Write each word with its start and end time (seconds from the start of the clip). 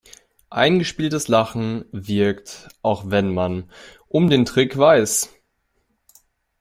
Eingespieltes 0.49 1.27
Lachen 1.27 1.85
wirkt, 1.91 2.69
auch 2.81 3.11
wenn 3.11 3.31
man 3.31 3.69
um 4.07 4.31
den 4.31 4.45
Trick 4.45 4.75
weiß. 4.75 5.29